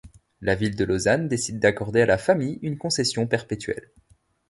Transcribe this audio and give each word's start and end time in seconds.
La 0.41 0.55
ville 0.55 0.75
de 0.75 0.83
Lausanne 0.83 1.27
décide 1.27 1.59
d'accorder 1.59 2.01
à 2.01 2.05
la 2.07 2.17
famille 2.17 2.57
une 2.63 2.75
concession 2.79 3.27
perpétuelle. 3.27 3.91